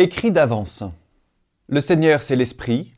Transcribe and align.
Écrit 0.00 0.30
d'avance. 0.30 0.84
Le 1.66 1.80
Seigneur, 1.80 2.22
c'est 2.22 2.36
l'Esprit, 2.36 2.94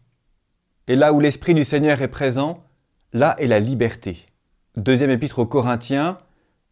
et 0.86 0.96
là 0.96 1.14
où 1.14 1.20
l'Esprit 1.20 1.54
du 1.54 1.64
Seigneur 1.64 2.02
est 2.02 2.08
présent, 2.08 2.62
là 3.14 3.36
est 3.38 3.46
la 3.46 3.58
liberté. 3.58 4.26
Deuxième 4.76 5.10
épître 5.10 5.38
aux 5.38 5.46
Corinthiens, 5.46 6.18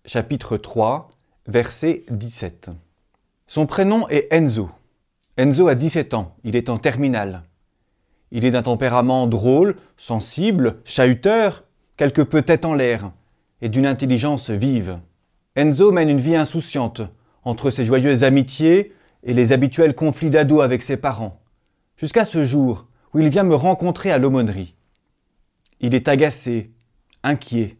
chapitre 0.04 0.58
3, 0.58 1.08
verset 1.46 2.04
17. 2.10 2.68
Son 3.46 3.64
prénom 3.64 4.06
est 4.08 4.30
Enzo. 4.30 4.68
Enzo 5.38 5.66
a 5.66 5.74
17 5.74 6.12
ans, 6.12 6.36
il 6.44 6.56
est 6.56 6.68
en 6.68 6.76
terminale. 6.76 7.44
Il 8.30 8.44
est 8.44 8.50
d'un 8.50 8.62
tempérament 8.62 9.28
drôle, 9.28 9.76
sensible, 9.96 10.82
chahuteur, 10.84 11.64
quelque 11.96 12.20
peu 12.20 12.42
tête 12.42 12.66
en 12.66 12.74
l'air, 12.74 13.12
et 13.62 13.70
d'une 13.70 13.86
intelligence 13.86 14.50
vive. 14.50 14.98
Enzo 15.56 15.90
mène 15.90 16.10
une 16.10 16.20
vie 16.20 16.36
insouciante, 16.36 17.00
entre 17.44 17.70
ses 17.70 17.86
joyeuses 17.86 18.24
amitiés 18.24 18.92
et 19.22 19.34
les 19.34 19.52
habituels 19.52 19.94
conflits 19.94 20.30
d'ado 20.30 20.60
avec 20.60 20.82
ses 20.82 20.96
parents, 20.96 21.40
jusqu'à 21.96 22.24
ce 22.24 22.44
jour 22.44 22.86
où 23.12 23.20
il 23.20 23.28
vient 23.28 23.44
me 23.44 23.54
rencontrer 23.54 24.10
à 24.10 24.18
l'aumônerie. 24.18 24.74
Il 25.80 25.94
est 25.94 26.08
agacé, 26.08 26.72
inquiet. 27.22 27.78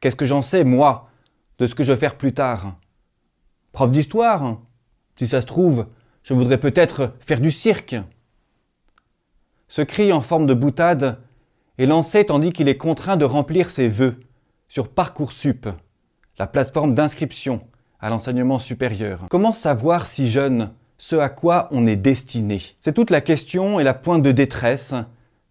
Qu'est-ce 0.00 0.16
que 0.16 0.26
j'en 0.26 0.42
sais, 0.42 0.64
moi, 0.64 1.10
de 1.58 1.66
ce 1.66 1.74
que 1.74 1.84
je 1.84 1.92
vais 1.92 1.98
faire 1.98 2.16
plus 2.16 2.34
tard? 2.34 2.76
Prof 3.72 3.90
d'histoire 3.90 4.60
Si 5.16 5.26
ça 5.26 5.40
se 5.40 5.46
trouve, 5.46 5.86
je 6.22 6.34
voudrais 6.34 6.58
peut-être 6.58 7.14
faire 7.20 7.40
du 7.40 7.50
cirque. 7.50 7.96
Ce 9.68 9.82
cri 9.82 10.12
en 10.12 10.20
forme 10.20 10.46
de 10.46 10.54
boutade 10.54 11.20
est 11.78 11.86
lancé 11.86 12.24
tandis 12.24 12.52
qu'il 12.52 12.68
est 12.68 12.76
contraint 12.76 13.16
de 13.16 13.24
remplir 13.24 13.70
ses 13.70 13.88
vœux 13.88 14.20
sur 14.68 14.88
Parcoursup, 14.88 15.68
la 16.38 16.46
plateforme 16.46 16.94
d'inscription 16.94 17.66
à 18.04 18.10
l'enseignement 18.10 18.58
supérieur. 18.58 19.24
Comment 19.30 19.54
savoir 19.54 20.06
si 20.06 20.30
jeune 20.30 20.70
ce 20.98 21.16
à 21.16 21.30
quoi 21.30 21.68
on 21.70 21.86
est 21.86 21.96
destiné? 21.96 22.60
C'est 22.78 22.92
toute 22.92 23.08
la 23.08 23.22
question 23.22 23.80
et 23.80 23.82
la 23.82 23.94
pointe 23.94 24.22
de 24.22 24.30
détresse 24.30 24.92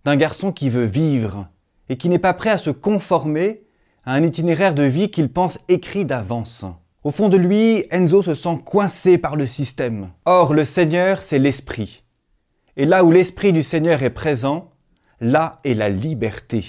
d'un 0.05 0.15
garçon 0.15 0.51
qui 0.51 0.69
veut 0.69 0.85
vivre 0.85 1.47
et 1.89 1.97
qui 1.97 2.09
n'est 2.09 2.19
pas 2.19 2.35
prêt 2.35 2.51
à 2.51 2.59
se 2.59 2.69
conformer 2.69 3.63
à 4.05 4.13
un 4.13 4.21
itinéraire 4.21 4.75
de 4.75 4.83
vie 4.83 5.09
qu'il 5.09 5.29
pense 5.29 5.57
écrit 5.67 6.05
d'avance. 6.05 6.63
Au 7.03 7.09
fond 7.09 7.27
de 7.27 7.37
lui, 7.37 7.85
Enzo 7.89 8.21
se 8.21 8.35
sent 8.35 8.59
coincé 8.63 9.17
par 9.17 9.35
le 9.35 9.47
système. 9.47 10.11
Or, 10.25 10.53
le 10.53 10.63
Seigneur, 10.63 11.23
c'est 11.23 11.39
l'Esprit. 11.39 12.03
Et 12.77 12.85
là 12.85 13.03
où 13.03 13.11
l'Esprit 13.11 13.51
du 13.51 13.63
Seigneur 13.63 14.03
est 14.03 14.11
présent, 14.11 14.69
là 15.19 15.59
est 15.63 15.73
la 15.73 15.89
liberté. 15.89 16.63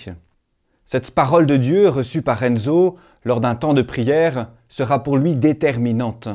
Cette 0.86 1.10
parole 1.10 1.44
de 1.44 1.58
Dieu 1.58 1.90
reçue 1.90 2.22
par 2.22 2.42
Enzo 2.42 2.96
lors 3.24 3.40
d'un 3.40 3.55
temps 3.55 3.74
de 3.74 3.82
prière 3.82 4.48
sera 4.75 5.05
pour 5.05 5.17
lui 5.17 5.36
déterminante. 5.36 6.28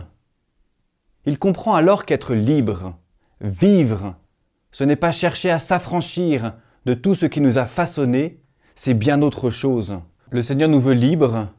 Il 1.25 1.37
comprend 1.39 1.75
alors 1.75 2.05
qu'être 2.05 2.33
libre, 2.33 2.97
vivre, 3.41 4.15
ce 4.71 4.85
n'est 4.85 4.95
pas 4.95 5.11
chercher 5.11 5.49
à 5.49 5.59
s'affranchir 5.59 6.53
de 6.85 6.93
tout 6.93 7.15
ce 7.15 7.25
qui 7.25 7.41
nous 7.41 7.57
a 7.57 7.65
façonné, 7.65 8.41
c'est 8.75 8.93
bien 8.93 9.21
autre 9.23 9.49
chose. 9.49 9.99
Le 10.29 10.41
Seigneur 10.41 10.69
nous 10.69 10.79
veut 10.79 10.93
libres, 10.93 11.49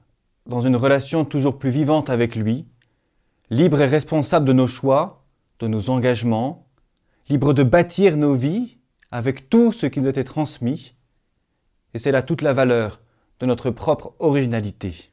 dans 0.47 0.63
une 0.63 0.75
relation 0.75 1.27
toujours 1.27 1.59
plus 1.59 1.69
vivante 1.69 2.09
avec 2.09 2.35
lui, 2.35 2.67
libres 3.51 3.83
et 3.83 3.87
responsables 3.87 4.47
de 4.47 4.55
nos 4.55 4.67
choix, 4.67 5.27
de 5.59 5.67
nos 5.67 5.91
engagements, 5.91 6.67
libres 7.29 7.53
de 7.53 7.63
bâtir 7.63 8.17
nos 8.17 8.33
vies 8.33 8.79
avec 9.11 9.51
tout 9.51 9.71
ce 9.71 9.85
qui 9.85 10.01
nous 10.01 10.09
a 10.09 10.25
transmis, 10.25 10.95
et 11.93 11.99
c'est 11.99 12.11
là 12.11 12.23
toute 12.23 12.41
la 12.41 12.55
valeur 12.55 13.03
de 13.39 13.45
notre 13.45 13.69
propre 13.69 14.15
originalité. 14.19 15.10